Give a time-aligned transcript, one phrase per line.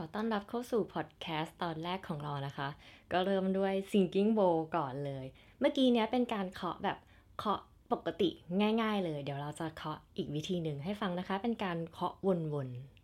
[0.00, 2.68] อต้อนรับเข้าสู่พอดแคสต์ตอนแรกของเรานะคะ
[3.12, 5.24] ก็เริ่มด้วย Thinking Bowl ก่อนเลย
[5.60, 6.98] เมื่อกี้เนี้ยเป็นการเคาะแบบ
[7.38, 7.60] เคาะ
[7.92, 8.30] ปกติ
[8.82, 12.14] ง่าย ๆ เลย เดี๋ยวเราจะเคาะอีกวิธีหนึ่งให้ฟังนะคะ เป็นการเคาะ
[12.54, 13.00] วนๆ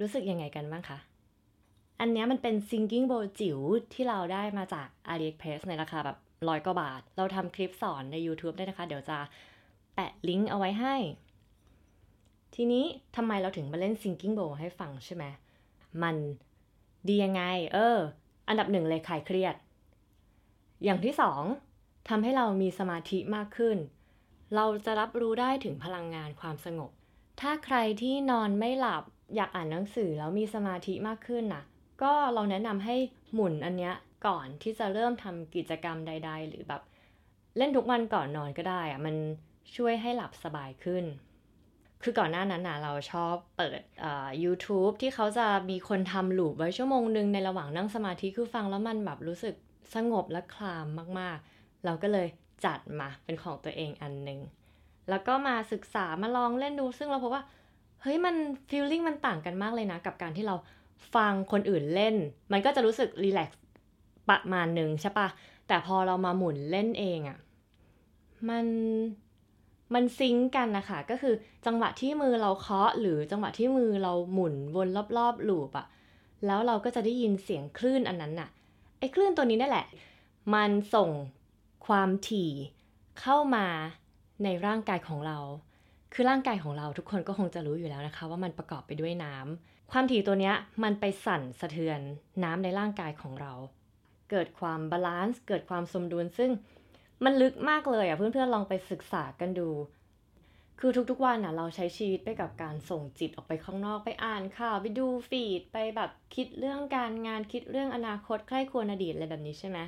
[0.00, 1.11] รู้สึกยังไงกันบ้างคะ
[2.04, 3.58] อันนี้มันเป็น singing bowl จิ๋ว
[3.92, 9.18] ที่เราได้มาจาก AliExpress ในราคาแบบร้อยกว่าบาท เราทำคลิปสอนใน YouTube ได้นะคะ เดี๋ยวจะ
[9.94, 10.96] แปะลิงก์เอาไว้ให้
[12.54, 12.84] ทีนี้
[13.16, 15.24] ทำไมเราถึงมาเล่น singing bowl ให้ฟังใช่ไหม
[16.02, 16.16] มัน
[17.08, 17.42] ดียังไง
[17.72, 17.98] เออ
[18.48, 19.54] อันดับหนึ่งเลยคลายเครียด
[20.84, 21.42] อย่างที่สอง
[22.08, 23.78] ทำให้เรามีสมาธิมากขึ้น
[24.54, 26.90] เราจะรับรู้ได้ถึงพลังงานความสงบ
[27.40, 29.02] ถ้าใครที่นอนไม่หลับ
[29.36, 31.62] อยากอ่านหนังสือแล้วมีสมาธิมากขึ้นนะ่ะ
[32.02, 32.96] ก็เราแนะนำให้
[33.34, 33.94] หมุนอันเนี้ย
[34.26, 36.82] ก่อนที่จะเริ่มทำกิจกรรมใด ๆ หรือแบบ
[37.56, 39.16] เล่นทุกวันก่อนนอนก็ได้อะมัน
[39.76, 41.04] ช่วยให้หลับสบายขึ้น
[42.02, 49.54] คือก่อนหน้านั้นนะเราชอบเปิดอ่า YouTube ที่เขาจะมีคนทำหลูปไว้ชั่วโมงหนึ่งในระหว่างนั่งสมาธิคือฟังแล้วมันแบบรู้สึก
[49.94, 50.86] สงบและคลาม
[51.18, 52.26] มากๆ เราก็เลย
[52.64, 54.40] จัดมาเป็นของตัวเองอันหนึ่ง
[55.10, 57.42] แล้วก็มาศึกษามาลองเล่นดูซึ่งเราพบว่า
[58.02, 58.34] เฮ้ยมัน
[58.68, 60.54] ฟีลลิ่งมันต่างกันมากเลยนะ กับการที่เรา
[61.14, 62.16] ฟังคนอื่นเล่น
[62.52, 63.60] มันก็จะรู้สึกรีแลกซ์
[64.28, 65.28] ประมาณหนึ่งใช่ปะ
[65.68, 67.38] แต่พอเรามาหมุนเล่นเองอะ่ะ
[68.48, 68.66] มัน
[69.94, 71.34] มันซิงกันนะคะก็คือ
[71.66, 74.88] จังหวะที่มือเราเคาะ หรือจังหวะที่มือเราหมุนวน
[75.18, 75.86] รอบๆลูปอะ
[76.46, 78.48] แล้วเราก็จะได้ยินเสียงคลื่นอันนั้นน่ะ
[78.98, 79.86] ไอ้คลื่นตัวนี้นั่นแหละ
[80.54, 81.10] มันส่ง
[81.86, 82.50] ความถี่
[83.20, 83.66] เข้ามา
[84.44, 85.38] ในร่างกายของเรา
[86.12, 90.52] คือร่างกายของเราทุกคนก็คงจะรู้อยู่แล้วนะคะ ว่ามันประกอบไปด้วยน้ำความถี่ตัวนี้
[90.82, 92.00] มันไปสั่นสะเทือน
[92.44, 93.52] น้ำในร่างกายของเรา
[94.30, 96.50] เกิดความ balance เกิดความสมดุลซึ่ง
[97.24, 99.70] มันลึกมากเลยอะเพื่อนๆลองไปศึกษากันดู
[100.80, 109.78] คือทุกๆวันอะเราใช้ชีวิตไปกับการส่งจิตออกไปข้างนอกไปอ่านข่าวไปดู feed ไปแบบคิดเรื่องการงานคิดเรื่องอนาคตใคร่ครวญอดีตอะไรแบบนี้ใช่ไหม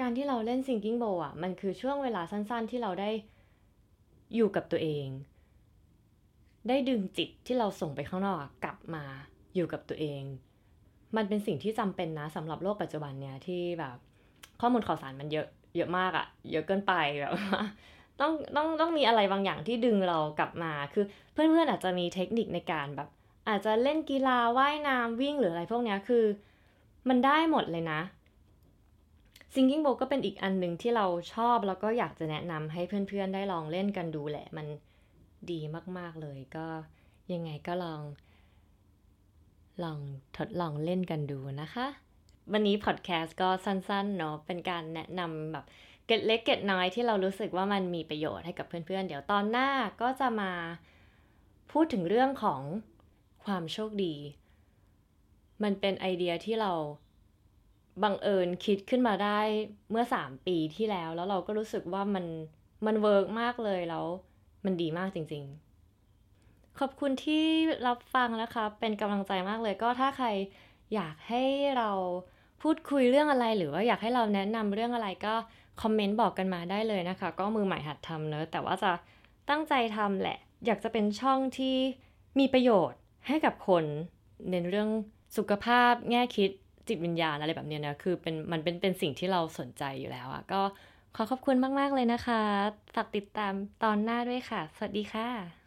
[0.00, 3.10] การที่เราเล่น Thinking Bowl อะมันคือช่วงเวลาสั้นๆ ที่เราได้
[4.34, 5.06] อยู่กับตัวเอง
[6.68, 9.04] ได้ดึงจิตที่เราส่งไปข้างนอกกลับมา
[9.54, 10.22] อยู่กับตัวเอง
[11.16, 13.96] มันเป็นสิ่งที่จำเป็นนะสำหรับโลกปัจจุบันเนี่ยที่แบบ
[14.60, 17.32] ข้อมูลข่าวสารมันเยอะเยอะมากอะเยอะเกินไปแบบ
[18.20, 23.08] ต้องต้องต้องมีอะไรบางอย่างที่ดึงเรากลับมาคือเพื่อนๆอาจจะมีเทคนิคในการแบบ
[23.48, 26.24] อาจจะเล่นกีฬาว่ายน้ำวิ่งหรืออะไรพวกนี้คือ
[27.08, 28.00] มันได้หมดเลยนะ
[29.54, 34.66] Singing Bowl ก็เป็นอีกอันหนึ่งที่เราชอบแล้วก็อยากจะแนะนำให้เพื่อนๆได้ลองเล่นกันดูแหละมัน
[35.52, 35.60] ดี
[35.98, 36.66] มาก ๆ เลยก็
[37.32, 38.02] ยังไงก็ลอง
[39.82, 39.98] ลอง
[40.36, 41.86] ทดลองเล่นกันดูนะคะ
[42.52, 45.64] วันนี้พอดแคสต์ก็สั้น ๆ เนาะเป็นการแนะนำแบบ
[46.06, 49.68] เก็ดเล็กเก็ดน้อยที่เรารู้สึกว่ามันมีประโยชน์ให้กับเพื่อนๆ เดี๋ยวตอนหน้า
[50.00, 50.52] ก็จะมา
[51.72, 52.62] พูดถึงเรื่องของ
[53.44, 54.14] ความโชคดี
[55.62, 56.72] มันเป็นไอเดียที่เรา
[58.02, 59.40] บังเอิญคิดขึ้นมาได้
[59.90, 62.26] เมื่อสามปีที่แล้ว แล้วเราก็รู้สึกว่ามัน
[62.86, 64.06] มัน work มากเลยแล้ว
[64.64, 67.44] มันดีมากจริง ๆ ขอบคุณที่
[67.86, 70.28] รับฟังนะคะ เป็นกำลังใจมากเลยก็ถ้าใคร
[70.94, 71.42] อยากให้
[71.78, 71.90] เรา
[72.62, 75.34] พูดคุยเรื่องอะไร หรือว่าอยากให้เราแนะนำเรื่องอะไรก็
[75.82, 78.92] คอมเมนต์บอกกันมาได้เลยนะคะ ก็มือใหม่หัดทำเนอะแต่ว่าจะ
[79.50, 81.76] ตั้งใจทำแหละ อยากจะเป็นช่องที่
[82.38, 83.84] มีประโยชน์ให้กับคน
[84.50, 84.88] ในเรื่อง
[85.36, 86.50] สุขภาพแง่คิด
[86.88, 90.60] จิตวิญญาณอะไรแบบนี้นะคือเป็นมันเป็นเป็นสิ่งที่เราสนใจอยู่แล้วอะก็
[91.16, 92.42] ขอขอบคุณมาก ๆ เลยนะคะ
[92.94, 95.65] ฝากติดตามตอนหน้าด้วยค่ะ สวัสดีค่ะ